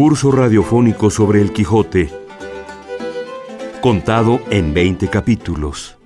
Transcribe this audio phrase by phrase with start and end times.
[0.00, 2.10] Curso radiofónico sobre el Quijote,
[3.82, 5.98] contado en 20 capítulos.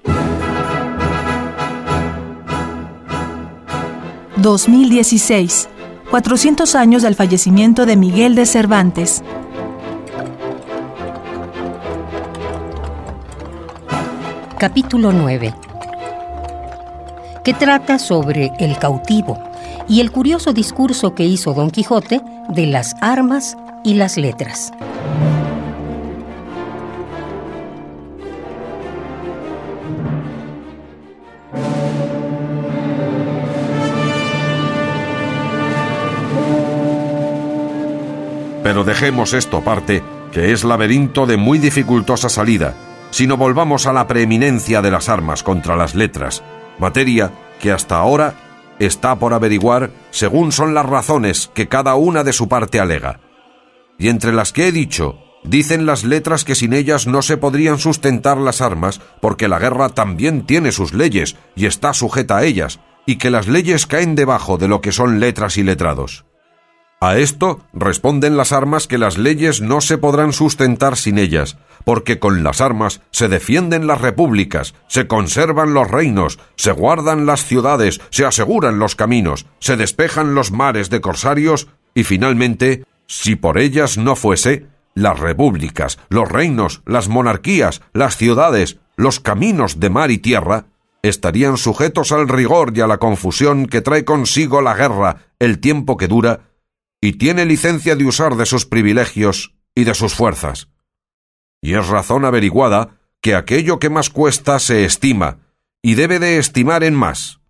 [4.38, 5.68] 2016,
[6.10, 9.22] 400 años del fallecimiento de Miguel de Cervantes.
[14.58, 15.54] Capítulo 9,
[17.44, 19.38] que trata sobre el cautivo
[19.86, 24.72] y el curioso discurso que hizo Don Quijote de las armas y las letras.
[38.64, 42.74] Pero dejemos esto aparte, que es laberinto de muy dificultosa salida,
[43.10, 46.42] sino volvamos a la preeminencia de las armas contra las letras,
[46.78, 48.34] materia que hasta ahora
[48.78, 53.20] está por averiguar según son las razones que cada una de su parte alega.
[53.98, 57.78] Y entre las que he dicho, dicen las letras que sin ellas no se podrían
[57.78, 62.80] sustentar las armas, porque la guerra también tiene sus leyes y está sujeta a ellas,
[63.06, 66.24] y que las leyes caen debajo de lo que son letras y letrados.
[67.00, 72.18] A esto responden las armas que las leyes no se podrán sustentar sin ellas, porque
[72.18, 78.00] con las armas se defienden las repúblicas, se conservan los reinos, se guardan las ciudades,
[78.08, 83.98] se aseguran los caminos, se despejan los mares de corsarios y finalmente, si por ellas
[83.98, 90.18] no fuese, las repúblicas, los reinos, las monarquías, las ciudades, los caminos de mar y
[90.18, 90.66] tierra,
[91.02, 95.96] estarían sujetos al rigor y a la confusión que trae consigo la guerra el tiempo
[95.96, 96.50] que dura,
[97.00, 100.68] y tiene licencia de usar de sus privilegios y de sus fuerzas
[101.64, 105.38] y es razón averiguada que aquello que más cuesta se estima,
[105.80, 107.40] y debe de estimar en más.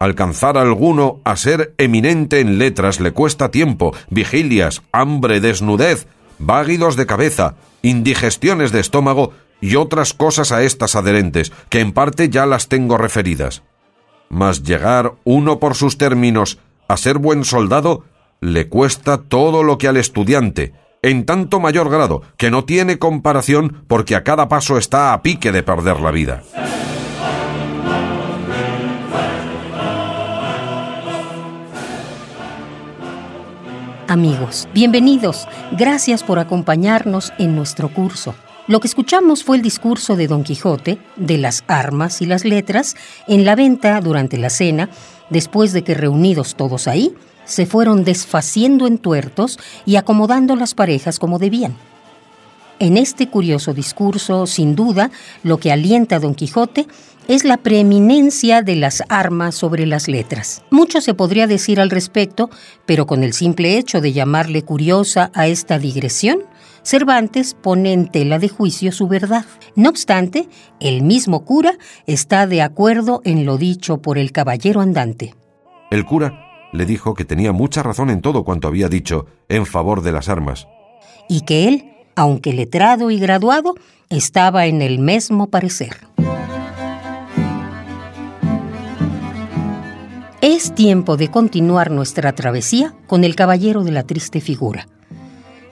[0.00, 6.06] Alcanzar alguno a ser eminente en letras le cuesta tiempo, vigilias, hambre, desnudez,
[6.38, 12.30] váguidos de cabeza, indigestiones de estómago y otras cosas a estas adherentes, que en parte
[12.30, 13.62] ya las tengo referidas.
[14.30, 18.04] Mas llegar uno por sus términos a ser buen soldado
[18.40, 20.72] le cuesta todo lo que al estudiante,
[21.02, 25.52] en tanto mayor grado que no tiene comparación porque a cada paso está a pique
[25.52, 26.42] de perder la vida.
[34.10, 35.46] Amigos, bienvenidos.
[35.70, 38.34] Gracias por acompañarnos en nuestro curso.
[38.66, 42.96] Lo que escuchamos fue el discurso de Don Quijote de las armas y las letras
[43.28, 44.90] en la venta durante la cena,
[45.28, 51.20] después de que reunidos todos ahí, se fueron desfaciendo en tuertos y acomodando las parejas
[51.20, 51.76] como debían.
[52.80, 55.10] En este curioso discurso, sin duda,
[55.42, 56.86] lo que alienta a Don Quijote
[57.28, 60.62] es la preeminencia de las armas sobre las letras.
[60.70, 62.48] Mucho se podría decir al respecto,
[62.86, 66.44] pero con el simple hecho de llamarle curiosa a esta digresión,
[66.82, 69.44] Cervantes pone en tela de juicio su verdad.
[69.76, 70.48] No obstante,
[70.80, 71.74] el mismo cura
[72.06, 75.34] está de acuerdo en lo dicho por el caballero andante.
[75.90, 80.00] El cura le dijo que tenía mucha razón en todo cuanto había dicho en favor
[80.00, 80.66] de las armas.
[81.28, 83.74] Y que él, aunque letrado y graduado,
[84.08, 85.96] estaba en el mismo parecer.
[90.40, 94.88] Es tiempo de continuar nuestra travesía con el caballero de la triste figura.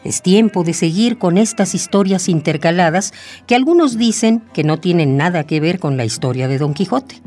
[0.04, 3.12] Es tiempo de seguir con estas historias intercaladas
[3.47, 7.21] que algunos dicen que no tienen nada que ver con la historia de Don Quijote.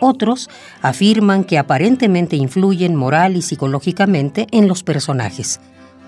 [0.00, 0.48] Otros
[0.82, 5.60] afirman que aparentemente influyen moral y psicológicamente en los personajes.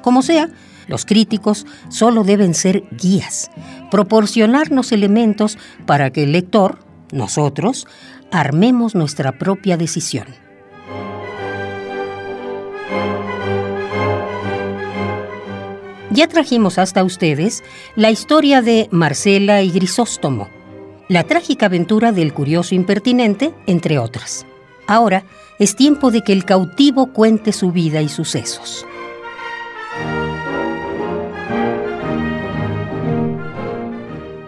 [0.03, 0.49] Como sea,
[0.91, 3.51] los críticos solo deben ser guías,
[3.91, 5.56] proporcionarnos elementos
[5.87, 6.81] para que el lector,
[7.12, 7.87] nosotros,
[8.33, 10.27] armemos nuestra propia decisión.
[16.11, 17.62] Ya trajimos hasta ustedes
[17.95, 20.49] la historia de Marcela y Grisóstomo,
[21.09, 24.45] la trágica aventura del curioso impertinente, entre otras.
[24.89, 25.22] Ahora
[25.60, 28.84] es tiempo de que el cautivo cuente su vida y sucesos.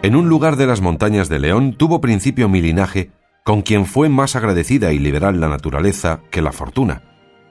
[0.02, 3.12] En un lugar de las montañas de León tuvo principio mi linaje,
[3.44, 7.02] con quien fue más agradecida y liberal la naturaleza que la fortuna,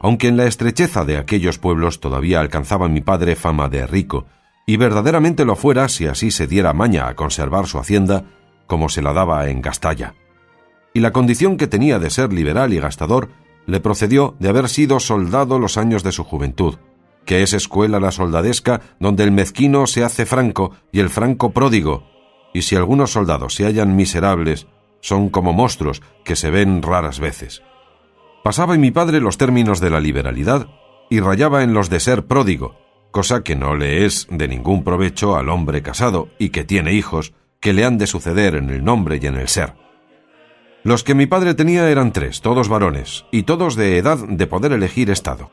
[0.02, 4.26] aunque en la estrecheza de aquellos pueblos todavía alcanzaba mi padre fama de rico,
[4.66, 8.26] y verdaderamente lo fuera si así se diera maña a conservar su hacienda
[8.68, 10.16] como se la daba en Gastalla.
[10.94, 13.30] Y la condición que tenía de ser liberal y gastador
[13.66, 16.76] le procedió de haber sido soldado los años de su juventud,
[17.26, 22.12] que es escuela la soldadesca donde el mezquino se hace franco y el franco pródigo,
[22.54, 24.68] y si algunos soldados se hallan miserables,
[25.00, 27.64] son como monstruos que se ven raras veces.
[28.44, 30.68] Pasaba en mi padre los términos de la liberalidad
[31.10, 32.78] y rayaba en los de ser pródigo,
[33.12, 37.34] cosa que no le es de ningún provecho al hombre casado y que tiene hijos
[37.60, 39.74] que le han de suceder en el nombre y en el ser.
[40.84, 44.72] Los que mi padre tenía eran tres, todos varones, y todos de edad de poder
[44.72, 45.52] elegir estado.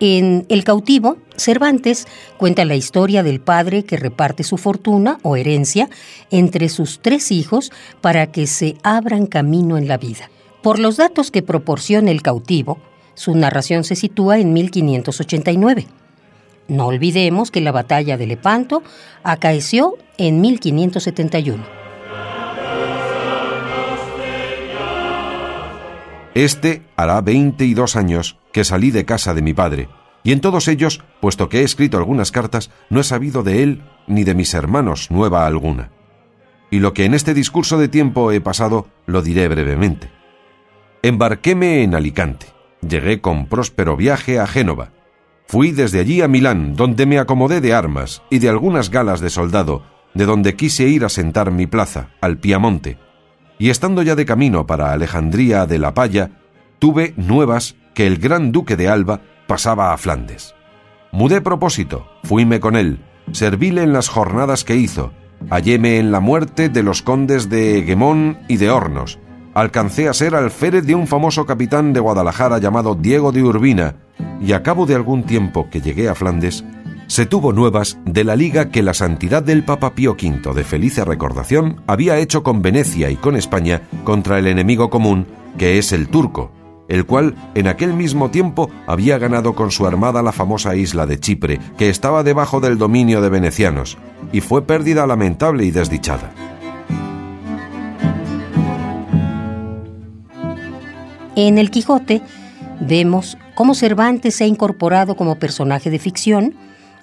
[0.00, 2.08] En El cautivo, Cervantes
[2.38, 5.90] cuenta la historia del padre que reparte su fortuna o herencia
[6.30, 7.70] entre sus tres hijos
[8.00, 10.30] para que se abran camino en la vida.
[10.62, 12.78] Por los datos que proporciona el cautivo,
[13.14, 15.86] su narración se sitúa en 1589.
[16.68, 18.82] No olvidemos que la batalla de Lepanto
[19.22, 21.79] acaeció en 1571.
[26.34, 29.88] Este hará 22 años que salí de casa de mi padre,
[30.22, 33.82] y en todos ellos, puesto que he escrito algunas cartas, no he sabido de él
[34.06, 35.90] ni de mis hermanos nueva alguna.
[36.70, 40.10] Y lo que en este discurso de tiempo he pasado, lo diré brevemente.
[41.02, 42.46] Embarquéme en Alicante.
[42.86, 44.90] Llegué con próspero viaje a Génova.
[45.46, 49.30] Fui desde allí a Milán, donde me acomodé de armas y de algunas galas de
[49.30, 49.82] soldado,
[50.14, 52.98] de donde quise ir a sentar mi plaza, al Piamonte.
[53.60, 56.30] Y estando ya de camino para Alejandría de la Palla,
[56.78, 60.54] tuve nuevas que el gran duque de Alba pasaba a Flandes.
[61.12, 65.12] Mudé propósito, fuime con él, servíle en las jornadas que hizo,
[65.50, 69.18] halléme en la muerte de los condes de Eguemón y de Hornos,
[69.52, 73.96] alcancé a ser alférez de un famoso capitán de Guadalajara llamado Diego de Urbina,
[74.40, 76.64] y a cabo de algún tiempo que llegué a Flandes,
[77.10, 81.04] se tuvo nuevas de la liga que la santidad del Papa Pío V de felice
[81.04, 85.26] recordación había hecho con Venecia y con España contra el enemigo común,
[85.58, 86.52] que es el turco,
[86.88, 91.18] el cual en aquel mismo tiempo había ganado con su armada la famosa isla de
[91.18, 93.98] Chipre, que estaba debajo del dominio de venecianos,
[94.30, 96.30] y fue pérdida lamentable y desdichada.
[101.34, 102.22] En El Quijote
[102.78, 106.54] vemos cómo Cervantes se ha incorporado como personaje de ficción,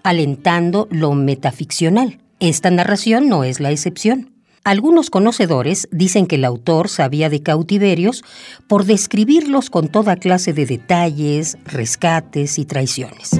[0.03, 2.19] alentando lo metaficcional.
[2.39, 4.33] Esta narración no es la excepción.
[4.63, 8.23] Algunos conocedores dicen que el autor sabía de cautiverios
[8.67, 13.39] por describirlos con toda clase de detalles, rescates y traiciones.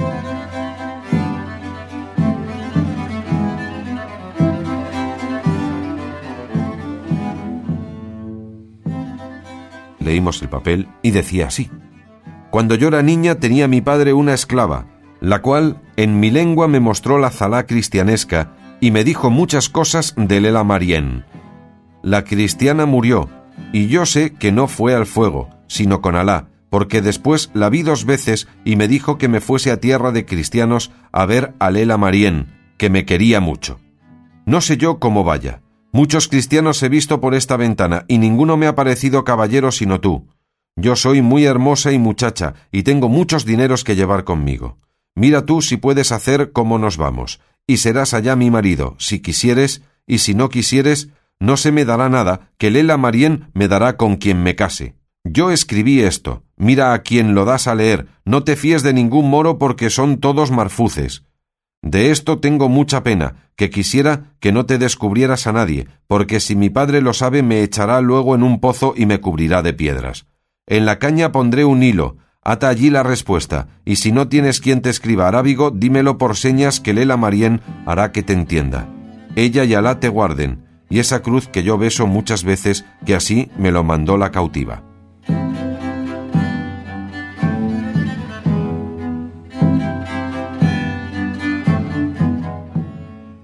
[10.00, 11.70] Leímos el papel y decía así.
[12.50, 14.86] Cuando yo era niña tenía mi padre una esclava,
[15.20, 20.14] la cual en mi lengua me mostró la zalá cristianesca y me dijo muchas cosas
[20.16, 21.24] de Lela Marien.
[22.04, 23.28] La cristiana murió,
[23.72, 27.82] y yo sé que no fue al fuego, sino con Alá, porque después la vi
[27.82, 31.72] dos veces y me dijo que me fuese a tierra de cristianos a ver a
[31.72, 32.46] Lela Marien,
[32.76, 33.80] que me quería mucho.
[34.46, 35.62] No sé yo cómo vaya.
[35.90, 40.28] Muchos cristianos he visto por esta ventana y ninguno me ha parecido caballero sino tú.
[40.76, 44.78] Yo soy muy hermosa y muchacha y tengo muchos dineros que llevar conmigo.
[45.18, 49.82] Mira tú si puedes hacer cómo nos vamos, y serás allá mi marido, si quisieres,
[50.06, 51.08] y si no quisieres,
[51.40, 54.94] no se me dará nada, que Lela Marien me dará con quien me case.
[55.24, 59.28] Yo escribí esto, mira a quien lo das a leer, no te fíes de ningún
[59.28, 61.24] moro porque son todos marfuces.
[61.82, 66.54] De esto tengo mucha pena, que quisiera que no te descubrieras a nadie, porque si
[66.54, 70.26] mi padre lo sabe me echará luego en un pozo y me cubrirá de piedras.
[70.68, 74.80] En la caña pondré un hilo, Ata allí la respuesta, y si no tienes quien
[74.80, 78.88] te escriba arábigo, dímelo por señas que Lela Marien hará que te entienda.
[79.36, 83.50] Ella y Alá te guarden, y esa cruz que yo beso muchas veces, que así
[83.58, 84.82] me lo mandó la cautiva.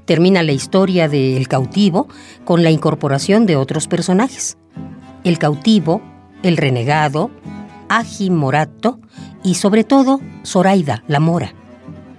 [0.07, 2.09] Termina la historia de El cautivo
[2.47, 4.57] con la incorporación de otros personajes.
[5.25, 6.01] El cautivo,
[6.43, 7.31] el renegado,
[7.89, 9.01] Agi Morato
[9.43, 11.55] y sobre todo Zoraida, la mora.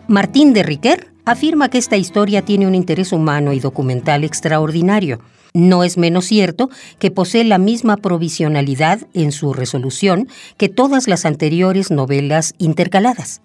[0.07, 5.19] Martín de Riquer afirma que esta historia tiene un interés humano y documental extraordinario.
[5.53, 6.69] No es menos cierto
[6.99, 13.41] que posee la misma provisionalidad en su resolución que todas las anteriores novelas intercaladas.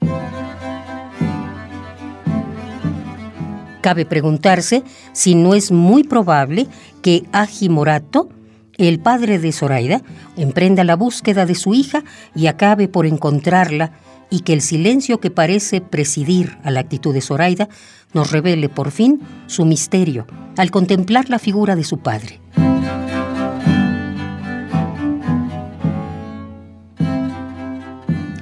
[3.81, 6.67] Cabe preguntarse si no es muy probable
[7.01, 8.29] que Agi Morato
[8.89, 10.03] el padre de Zoraida
[10.37, 12.03] emprenda la búsqueda de su hija
[12.35, 13.93] y acabe por encontrarla
[14.31, 17.69] y que el silencio que parece presidir a la actitud de Zoraida
[18.15, 22.41] nos revele por fin su misterio al contemplar la figura de su padre.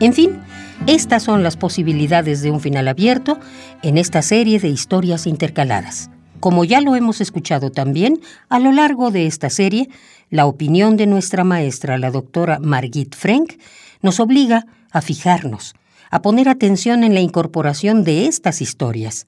[0.01, 0.39] En fin,
[0.87, 3.41] estas son las posibilidades de un final abierto
[3.83, 6.11] en esta serie de historias intercaladas.
[6.41, 9.89] Como ya lo hemos escuchado también, a lo largo de esta serie,
[10.31, 13.55] la opinión de nuestra maestra, la doctora Margit Frank,
[14.03, 15.75] nos obliga a fijarnos,
[16.11, 19.27] a poner atención en la incorporación de estas historias.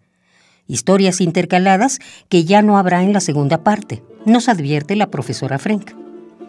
[0.69, 1.99] Historias intercaladas
[2.29, 5.93] que ya no habrá en la segunda parte, nos advierte la profesora Frank.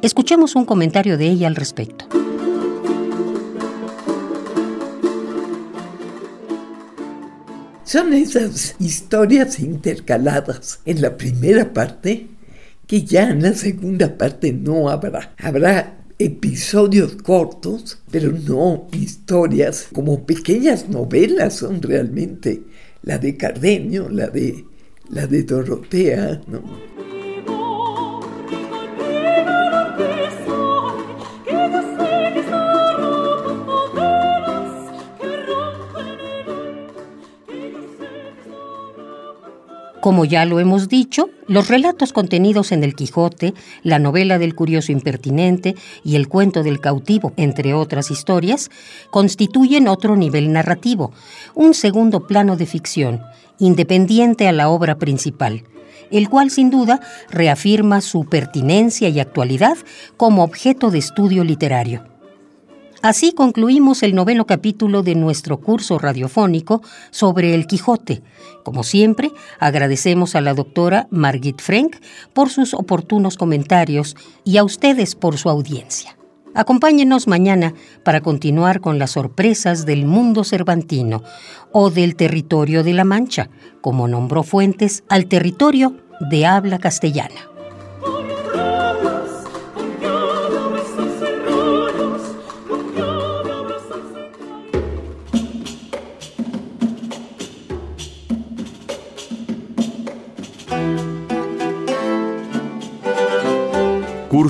[0.04, 2.21] Escuchemos un comentario de ella al respecto.
[7.92, 12.28] Son esas historias intercaladas en la primera parte
[12.88, 15.36] que ya en la segunda parte no habrá.
[15.38, 22.64] Habrá episodios cortos, pero no historias como pequeñas novelas son realmente.
[23.04, 24.64] La de Cardenio, la de
[25.10, 26.62] la de Dorotea, ¿no?
[40.02, 43.54] Como ya lo hemos dicho, los relatos contenidos en El Quijote,
[43.84, 48.72] la novela del curioso impertinente y el cuento del cautivo, entre otras historias,
[49.12, 51.12] constituyen otro nivel narrativo,
[51.54, 53.22] un segundo plano de ficción,
[53.60, 55.66] independiente a la obra principal,
[56.10, 59.78] el cual sin duda reafirma su pertinencia y actualidad
[60.18, 62.11] como objeto de estudio literario.
[63.02, 68.22] Así concluimos el noveno capítulo de nuestro curso radiofónico sobre el Quijote.
[68.64, 71.96] Como siempre, agradecemos a la doctora Margit Frank
[72.34, 76.16] por sus oportunos comentarios y a ustedes por su audiencia.
[76.54, 81.24] Acompáñenos mañana para continuar con las sorpresas del mundo cervantino
[81.72, 83.50] o del territorio de la Mancha,
[83.82, 85.96] como nombró Fuentes al territorio
[86.30, 87.51] de habla castellana.